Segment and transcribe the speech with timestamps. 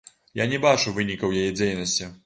[0.39, 2.15] Я не бачу вынікаў яе дзейнасці.